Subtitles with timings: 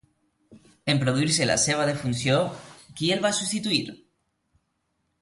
[0.93, 2.41] En produir-se la seva defunció,
[2.99, 3.83] qui el va substituir?